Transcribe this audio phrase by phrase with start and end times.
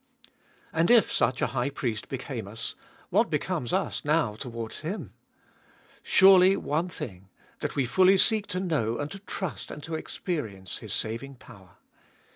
[0.73, 2.73] And if such a High Priest became us,
[3.11, 5.13] what becomes us now towards Him?
[6.01, 10.79] Surely one thing, that we fully seek to know and to trust and to experience
[10.79, 11.75] His saving power.